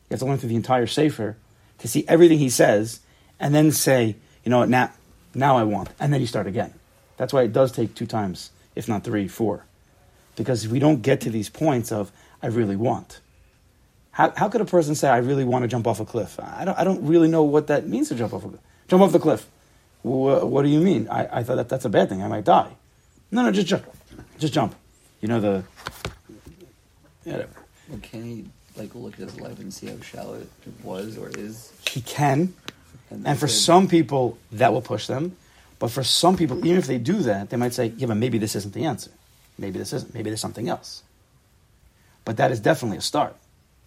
you 0.09 0.15
have 0.15 0.21
to 0.21 0.25
learn 0.25 0.39
through 0.39 0.51
the 0.51 0.55
entire 0.55 0.87
Sefer 0.87 1.37
to 1.79 1.89
see 1.89 2.05
everything 2.07 2.39
he 2.39 2.49
says 2.49 3.01
and 3.41 3.53
then 3.53 3.73
say, 3.73 4.15
you 4.45 4.51
know 4.51 4.61
what, 4.61 4.69
now, 4.69 4.93
now 5.35 5.57
I 5.57 5.65
want. 5.65 5.91
And 5.99 6.13
then 6.13 6.21
you 6.21 6.27
start 6.27 6.47
again. 6.47 6.73
That's 7.17 7.33
why 7.33 7.43
it 7.43 7.53
does 7.53 7.73
take 7.73 7.95
two 7.95 8.07
times, 8.07 8.51
if 8.75 8.89
not 8.89 9.05
three, 9.05 9.29
four. 9.29 9.65
Because 10.37 10.65
if 10.65 10.71
we 10.71 10.79
don't 10.79 11.03
get 11.03 11.21
to 11.23 11.31
these 11.31 11.49
points 11.49 11.93
of, 11.93 12.11
I 12.43 12.49
really 12.49 12.77
want. 12.77 13.21
How, 14.11 14.33
how 14.37 14.49
could 14.49 14.61
a 14.61 14.65
person 14.65 14.95
say, 14.95 15.09
I 15.09 15.19
really 15.19 15.45
want 15.45 15.63
to 15.63 15.69
jump 15.69 15.87
off 15.87 16.01
a 16.01 16.05
cliff? 16.05 16.39
I 16.41 16.65
don't, 16.65 16.79
I 16.79 16.85
don't 16.85 17.07
really 17.07 17.29
know 17.29 17.43
what 17.43 17.69
that 17.69 17.89
means 17.89 18.09
to 18.09 18.15
jump 18.15 18.33
off 18.33 18.45
a 18.45 18.49
cliff. 18.49 18.61
Jump 18.89 19.03
off 19.03 19.13
the 19.13 19.19
cliff. 19.19 19.47
What, 20.03 20.49
what 20.49 20.63
do 20.63 20.69
you 20.69 20.81
mean? 20.81 21.09
I, 21.09 21.39
I 21.39 21.43
thought 21.43 21.57
that 21.57 21.69
that's 21.69 21.85
a 21.85 21.89
bad 21.89 22.09
thing. 22.09 22.23
I 22.23 22.29
might 22.29 22.45
die. 22.45 22.71
No, 23.31 23.43
no, 23.43 23.51
just 23.51 23.67
jump. 23.67 23.85
Just 24.39 24.53
jump. 24.53 24.75
You 25.21 25.29
know 25.29 25.41
the. 25.41 25.65
Whatever. 27.25 27.49
Well, 27.89 27.99
can 28.03 28.23
he 28.23 28.45
like 28.77 28.95
look 28.95 29.15
at 29.15 29.21
his 29.21 29.41
life 29.41 29.59
and 29.59 29.73
see 29.73 29.87
how 29.87 29.99
shallow 30.01 30.35
it 30.35 30.49
was 30.83 31.17
or 31.17 31.31
is? 31.31 31.73
He 31.89 32.01
can. 32.03 32.55
And, 33.11 33.27
And 33.27 33.39
for 33.39 33.47
then- 33.47 33.55
some 33.55 33.89
people, 33.89 34.39
that 34.53 34.73
will 34.73 34.83
push 34.83 35.07
them. 35.07 35.37
But 35.79 35.91
for 35.91 36.05
some 36.05 36.37
people, 36.37 36.59
even 36.65 36.79
if 36.79 36.87
they 36.87 36.99
do 36.99 37.15
that, 37.25 37.51
they 37.51 37.57
might 37.57 37.75
say, 37.75 37.93
yeah, 37.97 38.07
but 38.07 38.17
maybe 38.17 38.39
this 38.39 38.55
isn't 38.57 38.73
the 38.73 38.85
answer. 38.85 39.11
Maybe 39.59 39.79
this 39.79 39.93
isn't. 39.93 40.15
Maybe 40.15 40.31
there's 40.31 40.41
something 40.41 40.69
else. 40.69 41.03
But 42.25 42.39
that 42.39 42.51
is 42.51 42.61
definitely 42.61 42.99
a 42.99 43.03
start. 43.03 43.37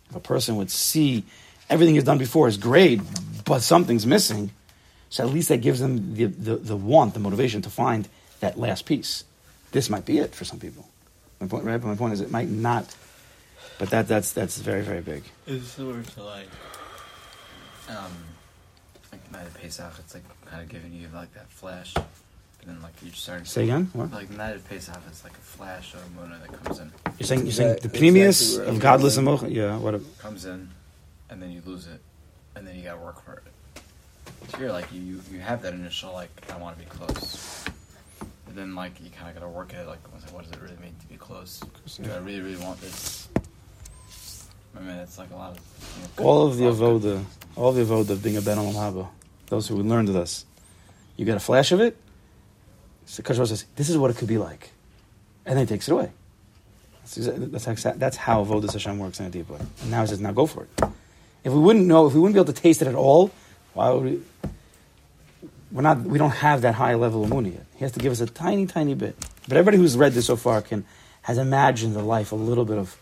If 0.10 0.16
a 0.16 0.20
person 0.20 0.58
would 0.58 0.70
see 0.70 1.24
everything 1.70 1.96
he's 1.96 2.04
done 2.04 2.18
before 2.18 2.48
is 2.48 2.58
great, 2.58 3.02
but 3.46 3.62
something's 3.62 4.06
missing, 4.06 4.52
so 5.10 5.26
at 5.26 5.34
least 5.34 5.50
that 5.50 5.58
gives 5.62 5.80
them 5.80 6.16
the, 6.16 6.26
the, 6.26 6.56
the 6.58 6.76
want, 6.78 7.14
the 7.14 7.20
motivation 7.20 7.62
to 7.64 7.70
find 7.70 8.08
that 8.42 8.60
last 8.60 8.86
piece. 8.86 9.24
This 9.72 9.90
might 9.90 10.06
be 10.06 10.20
it 10.20 10.36
for 10.36 10.46
some 10.46 10.60
people. 10.60 10.88
My 11.40 11.48
point, 11.48 11.66
right? 11.66 11.78
But 11.82 11.88
my 11.88 11.96
point 11.96 12.14
is, 12.14 12.22
it 12.22 12.32
might 12.32 12.50
not. 12.50 12.94
But 13.80 13.90
that, 13.90 14.08
that's, 14.08 14.34
that's 14.34 14.58
very, 14.60 14.82
very 14.82 15.02
big. 15.02 15.24
It's 15.46 15.68
similar 15.68 16.04
to 16.04 16.24
like, 16.24 16.48
um, 17.90 17.96
like 17.96 18.12
night 19.32 19.48
of 19.48 19.54
Pesach, 19.60 19.94
it's 20.00 20.14
like 20.14 20.24
kind 20.46 20.62
of 20.62 20.70
giving 20.70 20.94
you 20.94 21.08
like 21.14 21.34
that 21.34 21.50
flash, 21.50 21.94
and 21.96 22.06
then 22.66 22.82
like 22.82 22.94
you're 23.04 23.14
starting. 23.14 23.46
to 23.46 23.50
Say 23.50 23.64
again? 23.64 23.90
What? 23.94 24.12
Like 24.12 24.30
night 24.32 24.56
of 24.56 24.68
Pesach, 24.68 24.96
it's 25.08 25.24
like 25.24 25.34
a 25.34 25.42
flash 25.42 25.94
of 25.94 26.16
Mona 26.16 26.40
that 26.40 26.64
comes 26.64 26.80
in, 26.80 26.92
You're 27.20 27.28
saying 27.28 27.42
you're 27.44 27.52
saying 27.52 27.70
Exact- 27.76 27.84
the 27.94 27.98
previous 28.00 28.42
exactly 28.54 28.76
of 28.76 28.82
godless 28.82 29.16
going. 29.16 29.28
emotion. 29.28 29.52
Yeah, 29.52 29.78
what? 29.78 29.96
A, 29.96 30.00
comes 30.20 30.46
in, 30.46 30.70
and 31.30 31.42
then 31.42 31.52
you 31.52 31.62
lose 31.66 31.88
it, 31.88 32.02
and 32.56 32.66
then 32.68 32.76
you 32.76 32.84
gotta 32.84 33.02
work 33.02 33.24
for 33.24 33.34
it. 33.34 33.44
So 34.52 34.60
you're 34.60 34.72
like 34.72 34.92
you 34.94 35.02
you, 35.02 35.22
you 35.32 35.40
have 35.40 35.62
that 35.64 35.74
initial 35.74 36.14
like 36.14 36.30
I 36.54 36.58
want 36.58 36.78
to 36.78 36.84
be 36.84 36.90
close, 36.90 37.64
but 38.46 38.56
then 38.56 38.76
like 38.76 38.94
you 39.04 39.10
kind 39.10 39.30
of 39.30 39.36
gotta 39.36 39.52
work 39.52 39.74
at 39.74 39.82
it 39.82 39.88
like 39.88 40.00
what 40.34 40.44
does 40.44 40.52
it 40.52 40.62
really 40.62 40.78
mean 40.82 40.96
to 41.02 41.08
be 41.08 41.16
close? 41.18 41.60
Do 42.02 42.12
I 42.12 42.18
really 42.18 42.42
really 42.42 42.64
want 42.64 42.80
this? 42.82 43.28
I 44.76 44.80
mean, 44.82 44.96
it's 44.98 45.18
like 45.18 45.32
a 45.32 45.36
lot 45.36 45.52
of 45.52 45.58
you 45.98 46.24
know, 46.24 46.30
all 46.30 46.46
of 46.48 46.58
the 46.58 46.66
lot 46.70 46.72
of 46.72 47.02
good 47.02 47.18
avoda, 47.18 47.26
all 47.56 47.72
the 47.72 47.82
avoda 47.84 48.10
of 48.12 48.22
being 48.24 48.38
a 48.38 48.42
ben 48.42 48.58
olam 48.58 48.74
haba, 48.76 49.08
those 49.48 49.68
who 49.68 49.76
learned 49.76 50.10
with 50.10 50.18
us, 50.18 50.46
you 51.16 51.26
get 51.26 51.38
a 51.38 51.40
flash 51.40 51.72
of 51.72 51.82
it. 51.82 51.98
So 53.06 53.24
Kadosh 53.24 53.48
says, 53.48 53.66
"This 53.76 53.90
is 53.90 53.98
what 53.98 54.12
it 54.12 54.18
could 54.18 54.28
be 54.28 54.38
like," 54.38 54.72
and 55.46 55.58
then 55.58 55.66
he 55.66 55.70
takes 55.70 55.88
it 55.88 55.92
away. 55.92 56.12
That's 57.02 57.66
exa- 57.66 57.98
that's, 57.98 58.18
how 58.18 58.44
avodas 58.44 58.74
Hashem 58.74 59.00
works 59.00 59.20
in 59.20 59.26
a 59.26 59.30
deep 59.30 59.50
way. 59.50 59.60
And 59.82 59.92
now 59.92 60.02
he 60.02 60.08
says, 60.08 60.20
"Now 60.20 60.34
go 60.34 60.46
for 60.46 60.64
it." 60.64 60.90
If 61.44 61.54
we 61.54 61.60
wouldn't 61.60 61.86
know, 61.86 62.06
if 62.08 62.14
we 62.14 62.20
wouldn't 62.20 62.36
be 62.36 62.40
able 62.40 62.54
to 62.54 62.62
taste 62.62 62.82
it 62.82 62.88
at 62.88 62.96
all, 62.96 63.32
why 63.74 63.90
would 63.90 64.04
we? 64.04 64.22
We're 65.72 65.82
not. 65.82 66.02
We 66.02 66.18
don't 66.18 66.32
have 66.32 66.62
that 66.62 66.76
high 66.76 66.96
level 66.96 67.24
of 67.24 67.30
muni 67.30 67.52
yet. 67.52 67.66
He 67.76 67.86
has 67.86 67.94
to 67.94 68.00
give 68.00 68.12
us 68.12 68.20
a 68.20 68.26
tiny, 68.26 68.68
tiny 68.68 68.94
bit. 68.94 69.16
But 69.48 69.56
everybody 69.58 69.78
who's 69.78 69.96
read 69.98 70.14
this 70.14 70.26
so 70.26 70.36
far 70.36 70.62
can 70.62 70.86
has 71.22 71.38
imagined 71.38 71.96
the 71.96 72.02
life 72.04 72.32
a 72.32 72.36
little 72.36 72.66
bit 72.66 72.78
of 72.78 72.96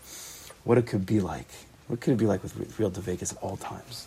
what 0.64 0.78
it 0.78 0.86
could 0.86 1.06
be 1.06 1.20
like. 1.20 1.48
What 1.88 2.00
could 2.00 2.14
it 2.14 2.16
be 2.16 2.26
like 2.26 2.42
with 2.42 2.56
re- 2.56 2.66
real 2.78 2.90
Vegas 2.90 3.32
at 3.32 3.38
all 3.38 3.56
times? 3.56 4.06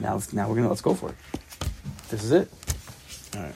Now, 0.00 0.20
now 0.32 0.48
we're 0.48 0.56
gonna 0.56 0.68
let's 0.68 0.80
go 0.80 0.94
for 0.94 1.10
it. 1.10 1.16
This 2.10 2.22
is 2.22 2.32
it. 2.32 2.48
All 3.34 3.42
right. 3.42 3.54